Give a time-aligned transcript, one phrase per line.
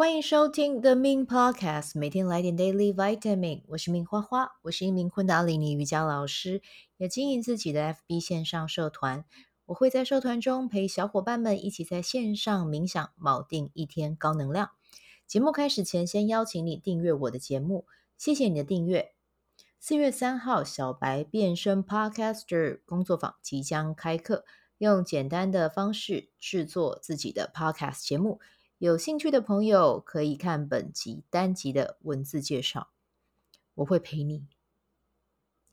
[0.00, 3.60] 欢迎收听 The m i n g Podcast，每天来点 Daily Vitamin。
[3.66, 6.62] 我是命花花，我是一名昆达里尼瑜伽老师，
[6.96, 9.26] 也经营自己的 FB 线上社团。
[9.66, 14.70] 我会在社团中陪小伙伴们一起在线上冥想，锚定一天高能量。
[15.26, 17.84] 节目开始前，先邀请你订阅我的节目，
[18.16, 19.12] 谢谢你的订阅。
[19.78, 24.46] 四月三号，小白变身 Podcaster 工作坊即将开课，
[24.78, 28.40] 用简单的方式制作自己的 Podcast 节目。
[28.80, 32.88] 有兴趣的朋友可以看本集单集的文字介绍，
[33.74, 34.46] 我会陪你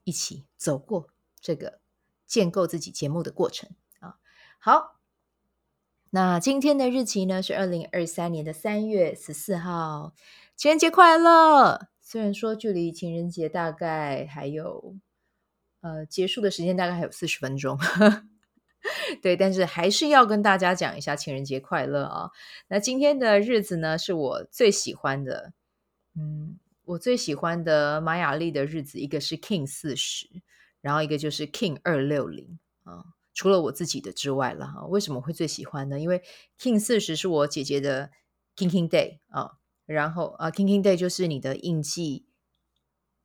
[0.03, 1.07] 一起走过
[1.39, 1.79] 这个
[2.25, 3.69] 建构自己节目的过程
[4.01, 4.17] 啊。
[4.59, 4.99] 好，
[6.09, 10.13] 那今天的日期呢是二零二三年的三月十四号，
[10.57, 11.87] 情人节快乐！
[12.01, 14.97] 虽然说距离情人节大概还有
[15.79, 17.79] 呃结束的时间，大概还有四十分钟。
[19.21, 22.29] 对，但是还是要跟大家讲一下情人节快乐啊！
[22.67, 25.53] 那今天的日子呢，是我最喜欢的，
[26.15, 30.27] 嗯，我最喜欢的玛雅历的日子，一个是 King 四十，
[30.81, 33.03] 然后一个就是 King 二六零啊。
[33.33, 35.99] 除了我自己的之外了哈，为什么会最喜欢呢？
[35.99, 36.21] 因为
[36.59, 38.11] King 四十是我姐姐的
[38.55, 42.25] King King Day 啊，然后啊，King King Day 就是你的印记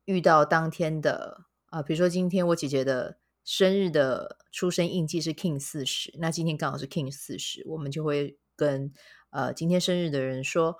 [0.05, 3.17] 遇到当天的啊，比如说今天我姐姐的。
[3.43, 8.93] 生日的出生印记是 King 四十，那今天刚好是 King 四十，我们就会跟
[9.31, 10.77] 呃今天生日的人说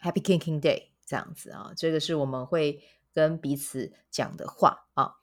[0.00, 5.18] Happy King King Day 这样子啊，这个是我们会跟彼此讲的话啊。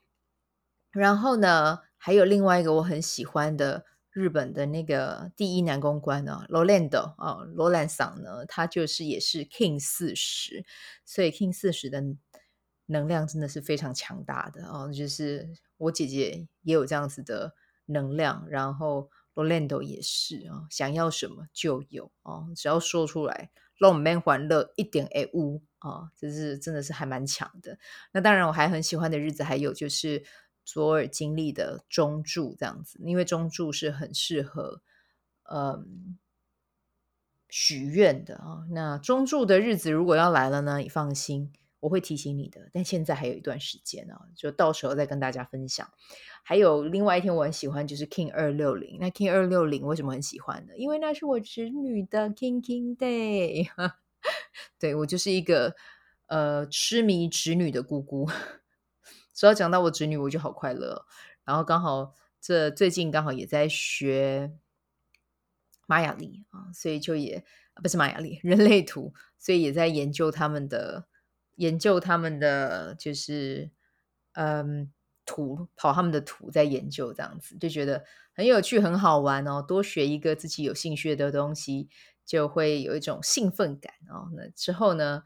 [0.90, 10.64] 然后呢，还有另外一个我很喜欢的日本的那个第一男公关呢，Rolando 啊，罗兰桑呢，他就是也是 King 四十，
[11.04, 12.02] 所以 King 四十的。
[12.90, 17.54] 能量真的是非常强大的哦，就是我姐姐也有这样子的
[17.84, 27.78] 能量，然后 Rolando 也是啊，想要什么就有哦，只要说出来，让我们欢乐一点哎呜啊，这是真的是还蛮强的。
[28.12, 30.24] 那当然，我还很喜欢的日子还有就是
[30.64, 34.80] 左耳经历的中柱这样子，因为中柱是很适合
[35.44, 36.18] 嗯
[37.50, 38.66] 许愿的啊。
[38.70, 41.52] 那中柱的日子如果要来了呢，你放心。
[41.80, 45.88] 我会提醒你的，但现在还有一段时间呢、就到时候再跟大家分享。
[46.42, 48.98] 还有另外一天我很喜欢，就是 King 二六零。
[48.98, 50.72] 那 King 二六零为什么很喜欢呢？
[50.76, 53.68] 因为那是我侄女的 King King Day。
[54.80, 55.76] 对，我就是一个
[56.26, 58.28] 呃痴迷侄女的姑姑。
[59.32, 61.06] 只要讲到我侄女，我就好快乐。
[61.44, 64.52] 然后刚好这最近刚好也在学
[65.86, 71.06] 玛雅历啊，所以就也不是玛雅历，人类图，所以也在研究他们的。
[71.58, 73.70] 研究他们的就是，
[74.34, 74.92] 嗯，
[75.26, 79.60] 图跑他们的图，在研究这样子，就觉得很有趣，很好玩哦。
[79.60, 81.88] 多学一个自己有兴趣的东西，
[82.24, 84.30] 就会有一种兴奋感哦。
[84.36, 85.24] 那之后呢，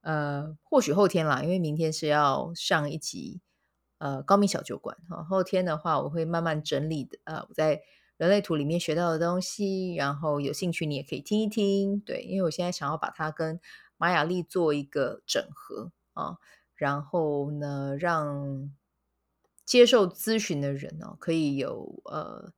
[0.00, 3.42] 呃，或许后天啦，因为明天是要上一集，
[3.98, 5.22] 呃，高明小酒馆哈。
[5.22, 7.82] 后天的话，我会慢慢整理的，呃，我在
[8.16, 13.60] 人类图里面学到的东西，然后有兴趣你也可以听一听，对，因为我现在想要把它跟。
[14.04, 16.36] 玛雅历做一个整合啊，
[16.74, 18.70] 然后呢，让
[19.64, 22.52] 接受咨询的人呢，可以有呃，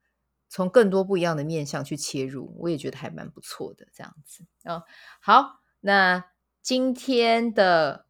[0.49, 4.83] 从更多不一样的面向去切入，我也觉得还蛮不错的这样子啊。
[5.21, 6.25] 好，那
[6.63, 8.07] 今天的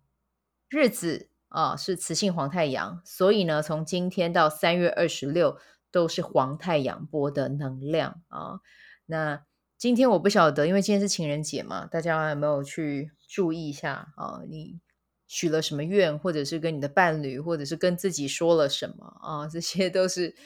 [0.70, 5.58] 日子啊是雌性黄太阳，所以呢，从今天到三月二十六
[5.90, 8.60] 都是黄太阳波的能量啊。
[9.04, 9.44] 那
[9.76, 13.12] 今天我不晓得，因为今天是情人节嘛，大家有没有去？
[13.28, 14.80] 注意一下啊，你
[15.26, 19.48] 许了什么愿，或者是跟你的伴侣，或者是跟自己说了什么啊？
[19.48, 20.36] 这些都是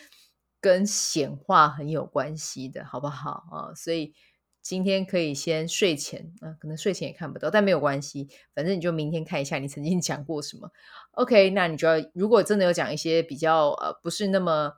[0.60, 3.74] 跟显化很有关系的，好不好啊？
[3.74, 4.14] 所以
[4.62, 10.70] 今天可以先睡前啊，可能睡前也看不到，但没有关系，反正你就明天看一下你曾经 讲过什么。
[11.12, 14.72] OK，那你就要如果真的有讲一些比较呃不是那么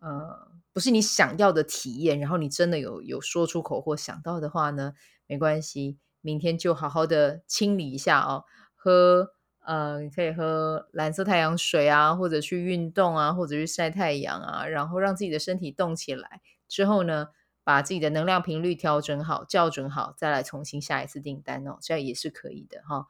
[0.00, 4.94] 呃不是你想要的体验，然后你真的有有说出口或想到的话呢，
[5.26, 5.98] 没关系。
[6.22, 9.32] 明天就好好的清理一下哦，喝
[9.64, 16.40] 呃，可以喝蓝色太阳水啊，或者去运动啊，或者去晒太阳啊，然后让自己的身体动起来。
[16.66, 17.28] 之后呢，
[17.62, 23.06] 把自己的能量频率调整好，校准好，再来重新下一次订单哦，这样也是可以的哈、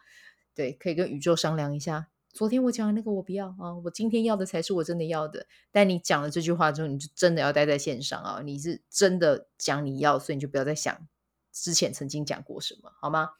[0.54, 2.08] 对，可以跟宇宙商量一下。
[2.34, 5.46] 昨天我讲的那个我不要啊，我今天要的才是我真的要的。
[5.70, 11.06] 但你讲了这句话之后，你就真的要待在线上啊，你是真的讲你要，所以你就不要再想。
[11.52, 13.30] 之前曾经讲过什么，好吗？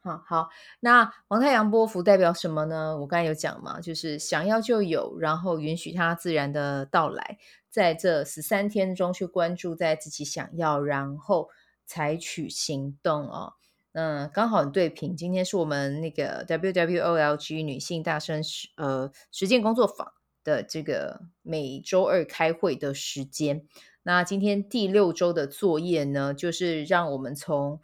[0.00, 0.48] 好，好，
[0.80, 2.96] 那黄太阳波符代表什么呢？
[2.98, 7.36] 我刚才有讲嘛，就是想要就有，然后允许它自然的到来，
[7.68, 11.48] 在这十三天中去关注在自己想要，然后
[11.84, 13.54] 采取行动哦。
[13.92, 20.12] 嗯，刚好很对平，今天是我们那个 WWOLG 女性大声实呃实践工作坊
[20.44, 23.66] 的这个每周二开会的时间。
[24.02, 27.80] 那今天第六周的作业呢，就是让我们从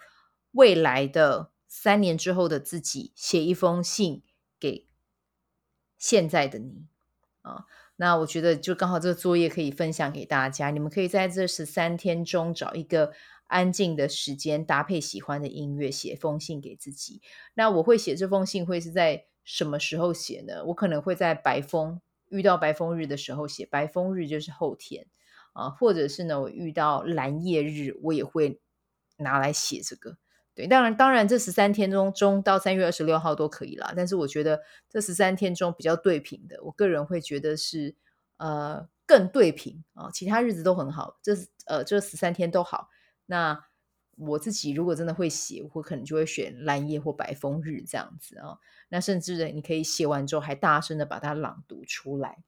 [0.52, 4.22] 未来的三年之后的自己写一封信
[4.58, 4.86] 给
[5.98, 6.86] 现在的你
[7.42, 7.66] 啊。
[7.96, 13.12] 那我觉得就刚好这个作业可以分享给大家，你们可以在这十三天中找一个
[13.46, 17.22] 安静的时间，搭配喜欢的音乐，写封信给自己。
[17.54, 20.64] 那我会写这封信会是在什么时候写呢？
[20.64, 22.00] 我可能会在白风
[22.30, 25.06] 遇到白风日的时候写，白风日就是后天
[25.54, 28.60] 啊，或者是呢，我遇到蓝夜日，我也会
[29.16, 30.18] 拿来写这个。
[30.54, 33.92] 对，当然，当然，这十三天中中到三月二十六号都可以啦。
[33.96, 37.96] 但是我觉得这十三天中比较对平的，我个人会觉得是
[38.36, 40.10] 呃更对平啊。
[40.12, 41.32] 其他日子都很好，这
[41.66, 42.88] 呃这十三天都好。
[43.26, 43.64] 那
[44.16, 48.58] 我自己如果真的会写，我可能就会选蓝夜或白风日这样子啊。
[48.90, 52.44] 那甚至，你可以写完之后还大声的把它朗读出来。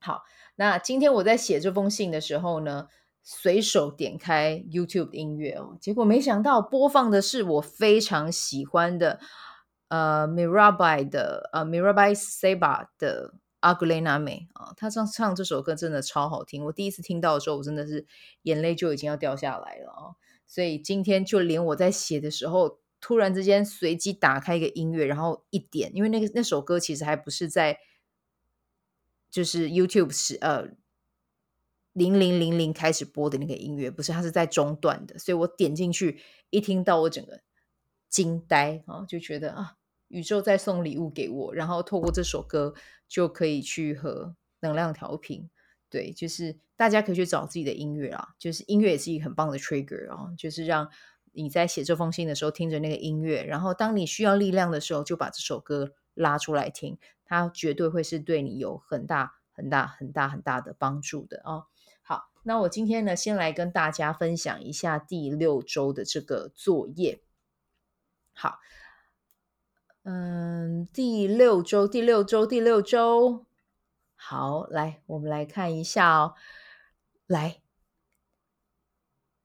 [0.00, 0.22] 好，
[0.56, 2.88] 那今天我在写这封信的时候呢，
[3.22, 9.20] 随手点开 YouTube 音乐哦，结果没想到播放的是我非常喜欢的
[9.88, 18.06] 呃 Mirabai 的呃 Mirabai Sabah 的 Aku Lename 啊，他唱唱这首歌真的超好听，我第一次听到的时候，我真的是
[18.42, 20.16] 眼泪就已经要掉下来了啊！
[20.46, 27.78] 所以今天就连我在写的时候，突然之间随机打开一个音乐，然后一点，因为那个那首歌其实还不是在
[29.30, 30.68] 就是 YouTube 是呃。
[31.92, 37.40] 零零零零开始播的那个音乐，不是，它是在中段的，所以我点进去一听到，我整个
[38.08, 39.74] 惊呆啊，就觉得啊，
[40.06, 42.74] 宇宙在送礼物给我，然后透过这首歌
[43.08, 45.50] 就可以去和能量调频。
[45.88, 50.88] 对，就是大家可以去找自己的音乐啊，就是音乐也是一个很棒的 trigger 啊，就是让
[51.32, 61.66] 你在写这封信的时候听着那个音乐，然后当你需要力量的时候，就把这首歌拉出来听，它绝对会是对你有很大很大很大很大的帮助的哦。
[62.02, 62.30] 好。
[62.42, 67.20] 那我今天呢，先来跟大家分享一下第六周的这个作业。
[68.32, 68.60] 好，
[70.04, 73.44] 嗯，第六周，第六周，第六周，
[74.14, 76.34] 好，来，我们来看一下哦，
[77.26, 77.60] 来，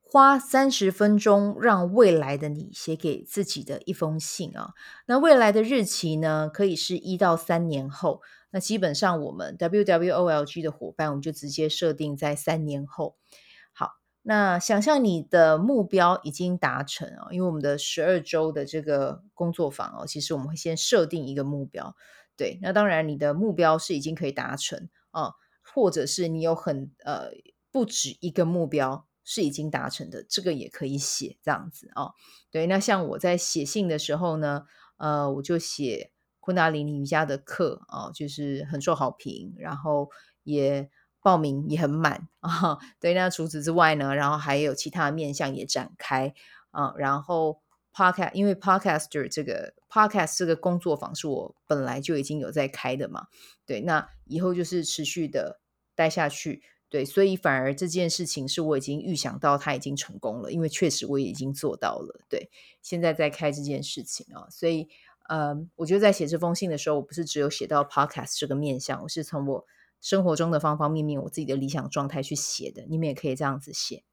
[0.07, 4.73] 花三十分钟让未来的你写给自己的一封信啊。
[5.07, 8.21] 那未来的日期呢，可以是一到三年后。
[8.51, 13.17] 那基本上，我们 WWOLG 的伙伴，我们就直接设定在三年后。
[13.73, 13.89] 好，
[14.21, 21.95] 那想象你的目标已经达成啊，因为我们的十二周的这个工作坊哦，其实我们会先设定一个目标。
[22.37, 25.31] 对，那当然你的目标是已经可以达成啊，
[25.61, 27.31] 或者是你有很呃
[27.71, 32.11] 不止一个目标是已经达成的，这个也可以写这样子啊。
[32.49, 36.11] 对，那像我在写信的时候呢，呃，我就写。
[36.41, 40.11] 昆达里尼瑜伽的课啊，就是很受好评，然后
[40.43, 42.77] 也报名也很满啊。
[43.01, 46.35] 对，那除此之外呢，然后还有其他面向也展开
[46.69, 46.93] 啊。
[46.97, 53.25] 然后 podcast，因为 podcaster 这个 podcast 这个工作坊是我本来就已经有在开的嘛，
[53.65, 55.59] 对，那以后就是持续的
[55.95, 62.49] 待下去，对，所以反而这件事情是我已经预想到它已经成功了，因为确实我也已经做到了，对，
[62.81, 64.87] 现在在开这件事情啊，所以。
[65.27, 69.65] 呃，我觉得在写这封信的时候，我不是只有写到 podcast 这个面向，我是从我
[69.99, 72.85] 生活中的方方面面，我自己的理想状态去写的。
[72.87, 74.03] 你们也可以这样子写，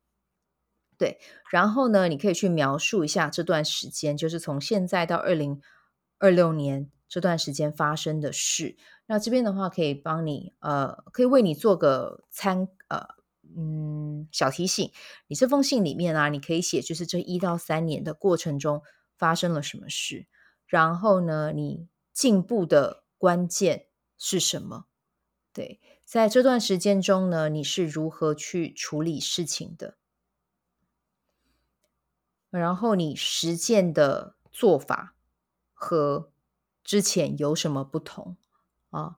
[0.97, 1.19] 对。
[1.50, 5.61] 然后呢，你可以去描述一下这段时间，就是从现在到二零
[6.17, 8.79] 二六年这段时间发生的事。
[9.12, 13.09] 那这边的话，可以帮你，呃，可以为你做个参，呃，
[13.54, 14.90] 嗯，小提醒。
[15.26, 18.83] 你这封信里面啊，你可以写，就是这一到三年的过程中
[19.19, 20.26] 发生了什么事。
[20.64, 23.85] 然后呢，你进步的关键
[24.16, 24.87] 是什么？
[25.52, 29.99] 对，在这段时间中呢，你是如何去处理事情的？
[32.49, 35.14] 然后你实践的做法
[35.75, 36.31] 和
[36.83, 38.38] 之前有什么不同
[38.93, 39.17] 啊？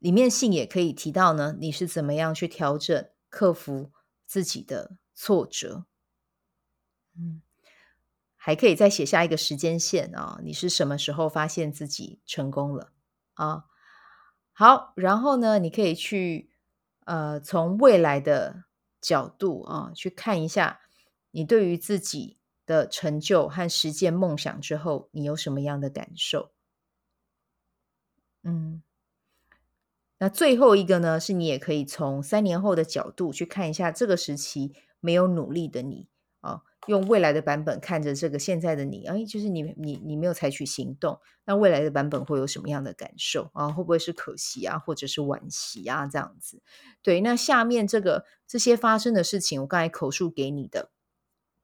[0.00, 3.92] 里面信也可以提到呢，你是怎么样去调整、克服
[4.26, 5.86] 自己的挫折？
[7.16, 7.40] 嗯。
[8.42, 12.90] 还可以再写下一个时间线啊，你是什么时候发现自己成功了
[13.34, 13.66] 啊？
[14.52, 16.48] 好，然后呢，你可以去
[17.04, 18.64] 呃，从未来的
[18.98, 20.80] 角度啊，去看一下
[21.32, 26.50] 你对于自己的成就和实现梦想之后，你有什么样的感受？
[28.42, 28.82] 嗯，
[30.18, 36.08] 那最后一个呢，是你也可以从三年后的角度去看一下这个时期没有努力的你
[36.40, 36.62] 啊。
[36.86, 43.68] 用未来的版本看着这个现在的你，哎，就是你你你没有采取行动，那未来的版本会有什么样的感受啊？
[43.68, 46.06] 会不会是可惜啊，或者是惋惜啊？
[46.06, 46.62] 这样子，
[47.02, 47.20] 对。
[47.20, 50.90] 那下面这个这些发生的事情，我刚才口述给你的，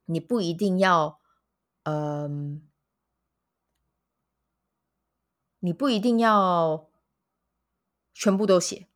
[0.05, 1.19] 你不一定要，
[1.85, 2.63] 嗯，
[5.61, 6.89] 你不一定要
[8.13, 8.87] 全部都写，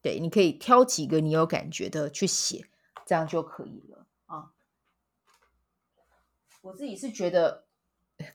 [0.00, 2.66] 对，你可以挑几个你有感觉的去写，
[3.06, 4.52] 这样就可以了啊。
[6.62, 7.64] 我自己是觉得，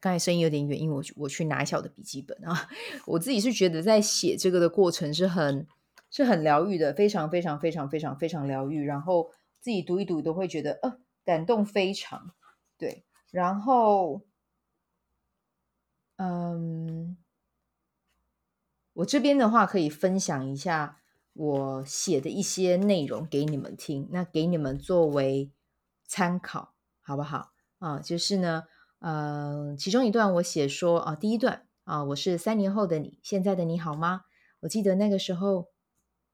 [0.02, 2.70] 刚才声音有点远，因为我我去拿一下我的笔记本啊。
[3.08, 5.66] 我自己是觉得在写这个的过程是很
[6.10, 8.84] 是很疗愈的，非常非常非常非常非常疗愈。
[8.84, 12.34] 然后自己读一读都会觉得呃感动非常
[12.78, 13.06] 对。
[13.32, 14.22] 然后
[16.18, 17.16] 嗯，
[18.98, 20.98] 我这边的话可以分享一下
[21.34, 25.52] 我写的一些内容给你们听，那给你们作为
[26.08, 27.52] 参考，好不好？
[27.78, 28.64] 啊，就是呢，
[28.98, 34.24] 呃，其中一段我写说啊，第一段啊，我是三年后的你，现在的你好吗？
[34.62, 35.68] 我记得那个时候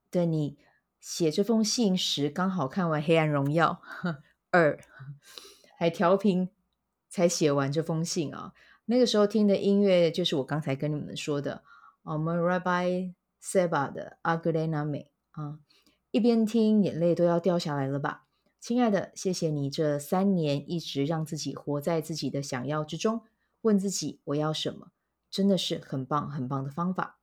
[0.10, 0.58] 的你
[1.01, 3.82] 写这封信时，刚好看完《黑暗荣耀
[4.51, 4.77] 二》，
[5.77, 6.50] 还调频
[7.10, 8.53] 才写完这封信啊。
[8.86, 11.63] 那个时候听的音乐就是我刚才跟你们说的，
[12.06, 14.98] 我们 Rabbi Seba 的《Agule Name》
[15.32, 15.60] 啊，
[16.12, 18.26] 一边听眼泪都要掉下来了吧。
[18.60, 23.22] 亲爱的，谢谢你这三年一直让自己活在自己的想要之中，
[23.62, 24.88] 问自己我要什么，
[25.32, 27.20] 真的是很棒很棒的方法。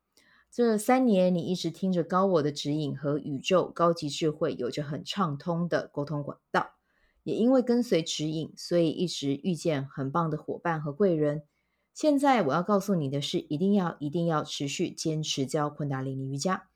[0.50, 6.70] 这三年你一直听着高我的指引和宇宙高级智慧有着很畅通的沟通管道，
[7.22, 11.42] 也因为跟随指引，所以一直遇见很棒的伙伴和贵人。
[12.00, 16.66] 现在我要告诉你的是，一定要一定要持续坚持教昆达里尼瑜伽，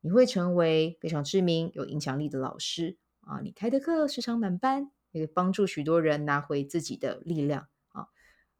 [0.00, 2.96] 你会成为非常知名有影响力的老师。
[3.22, 8.06] 啊，你开的课时常满班，也帮助许多人拿回自己的力量啊！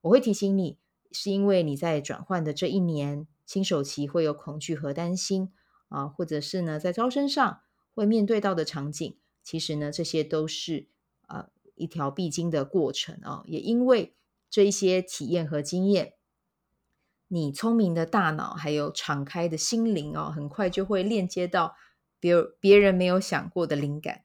[0.01, 0.81] 我会提醒你，
[1.13, 5.53] 是因为你在转换的这一年，新手期会有恐惧和担心
[5.89, 7.61] 啊，或者是呢，在招生上
[7.95, 10.89] 会面对到的场景，其实呢，这些都是
[11.29, 13.45] 啊一条必经的过程啊。
[13.47, 14.17] 也因为
[14.51, 16.15] 这一些体验和经验，
[17.29, 21.77] 你聪明的大脑还有敞开的心灵哦，很快就会链接到
[22.19, 24.25] 别别人没有想过的灵感。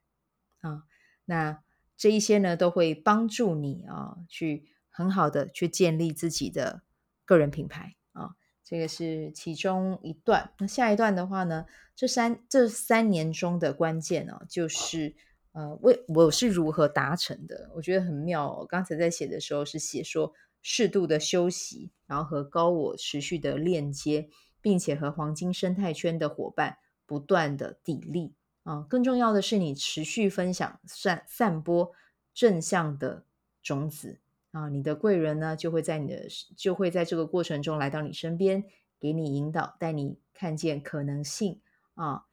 [0.62, 0.84] 啊，
[1.26, 1.62] 那
[1.98, 6.84] 这一些呢，都会帮助你啊，去很好的去建立自己的
[7.26, 8.36] 个人品牌啊。
[8.64, 10.54] 这个是其中一段。
[10.60, 11.66] 那下一段的话呢，
[11.96, 15.16] 这三这三年中的关键呢，就是
[15.54, 17.70] 呃，为我是如何达成的？
[17.74, 18.66] 我觉得很妙哦。
[18.68, 24.30] 刚才在写的时候是写说适度的休息，然后和高我持续的链接，
[24.62, 28.32] 并且和黄金生态圈的伙伴不断的砥砺。
[28.64, 31.92] 啊，更重要的是，你持续分享、散散播
[32.34, 33.26] 正向的
[33.62, 34.20] 种子
[34.52, 38.64] 啊，你的贵人呢，就会在你的就会在这个过程中来到你身边，
[39.00, 41.60] 给你引导，带你看见可能性
[41.96, 42.24] 啊。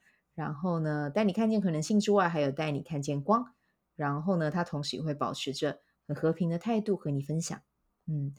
[0.40, 3.52] 然后呢，带你看见可能性之外，还有带你看见光。
[3.94, 7.60] 然后呢，他同时也会保持着很和平的态度和你分享。
[8.06, 8.32] 嗯，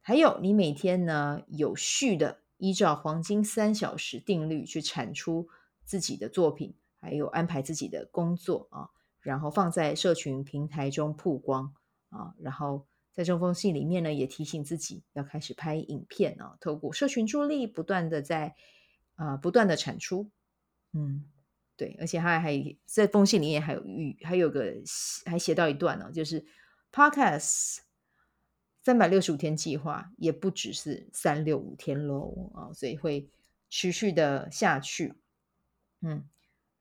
[0.00, 5.46] 还有你每天呢，有序的依照黄金三小时定律去产出
[5.84, 6.74] 自己的作品。
[7.00, 11.72] 还有安排自己的工作啊，然后放在社群平台中曝光
[12.08, 18.56] 啊，然后在这封信里面呢，也提醒自己要开始拍影片啊，透过社群助力，不断的在
[19.14, 20.30] 啊，不断的产出，
[20.92, 21.24] 嗯，
[21.76, 24.74] 对，而且他还在封信里面还有语，还有个
[25.26, 26.44] 还写到一段呢，就是
[26.92, 27.78] Podcast
[28.82, 33.28] 三百六十五天计划也不只是三六五天喽啊，所以会
[33.68, 35.14] 持续的下去，
[36.00, 36.24] 嗯。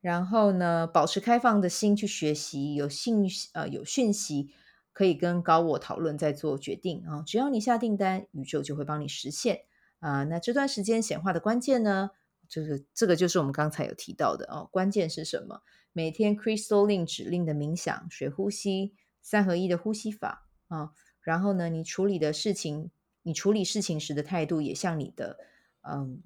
[0.02, 4.50] 然后呢，保持开放的心去学习，有信呃有讯息
[4.94, 7.22] 可以跟高我讨论，再做决定啊。
[7.28, 9.64] 只要你下订单，宇宙就会帮你实现
[10.00, 10.24] 啊。
[10.24, 12.12] 那这段时间显化的关键呢，
[12.50, 14.68] 就是这个就是我们刚才有提到的哦。
[14.72, 15.62] 关键是什么？
[15.94, 20.92] 每天 Crystal 令指令的冥想、水呼吸、三合一的呼吸法啊。
[21.22, 22.92] 然后呢，你处理的事情，
[23.22, 25.38] 你处理事情时的态度，也像你的
[25.82, 26.22] 嗯。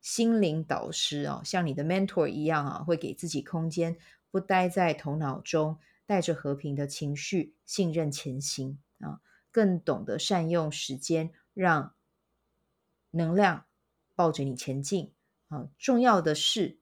[0.00, 3.96] 心灵导师啊，像你的 mentor 一样啊，会给自己空间，
[4.32, 9.20] 不待在头脑中，带着和平的情绪，信任前行啊，
[9.52, 11.94] 更懂得善用时间，让
[13.12, 13.66] 能量
[14.16, 15.12] 抱着你前进
[15.52, 15.68] 啊。
[15.78, 16.78] 重要的是，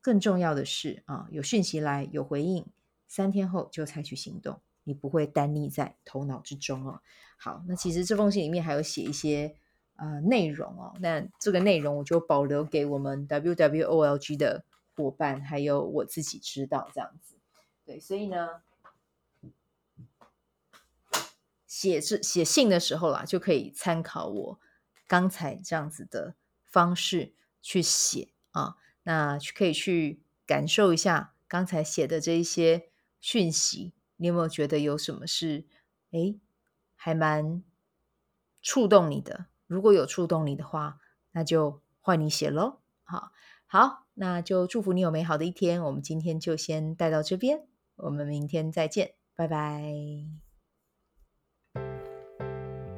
[0.00, 2.64] 更重要的是啊，有讯息来，有回应，
[3.08, 7.00] 三天后就采取行动，你不会单立在头脑之中哦。
[7.36, 9.56] 好，那其实这封信里面还有写一些。
[10.02, 14.64] 呃，内容哦，那这个内容我就保留给我们 WWOLG 的
[14.96, 17.34] 伙伴，还有我自己知道这样子。
[17.84, 18.62] 对，所以呢，
[21.66, 24.58] 写这写信的时候啦，就可以参考我
[25.06, 32.90] 刚才这样子的方式去写啊，那可以去感受一下刚才写的这一些
[33.20, 35.64] 讯息，你有没有觉得有什么是
[36.10, 36.38] 诶
[36.94, 37.62] 还蛮
[38.60, 39.46] 触动你的？
[39.66, 40.98] 如果有触动你的话，
[41.32, 42.80] 那就换你写喽。
[43.04, 43.32] 好，
[43.66, 45.82] 好，那就祝福你有美好的一天。
[45.82, 49.82] 我们今天就先带到这边，我们明天再见，拜拜。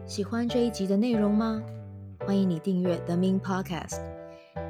[0.07, 1.63] 喜欢这一集的内容吗？
[2.27, 4.12] 欢迎你订阅 The Min Podcast，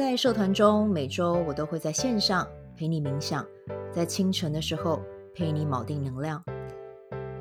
[0.00, 3.46] 在社团中，每周我都会在线上陪你冥想，
[3.92, 4.98] 在清晨的时候
[5.34, 6.42] 陪你铆定能量。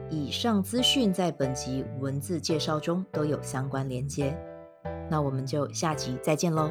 [0.09, 4.37] 以上资讯在本集文字介绍中都有相关连接，
[5.09, 6.69] 那我们就下集再见喽。